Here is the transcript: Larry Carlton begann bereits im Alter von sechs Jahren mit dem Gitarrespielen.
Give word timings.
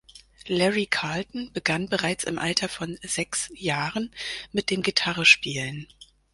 Larry 0.47 0.87
Carlton 0.87 1.53
begann 1.53 1.87
bereits 1.87 2.23
im 2.23 2.39
Alter 2.39 2.69
von 2.69 2.97
sechs 3.03 3.51
Jahren 3.53 4.09
mit 4.51 4.71
dem 4.71 4.81
Gitarrespielen. 4.81 5.87